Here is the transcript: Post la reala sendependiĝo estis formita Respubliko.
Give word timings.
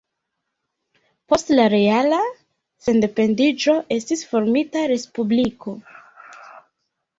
Post 1.33 1.53
la 1.59 1.67
reala 1.73 2.21
sendependiĝo 2.87 3.77
estis 3.99 4.25
formita 4.33 4.85
Respubliko. 4.95 5.79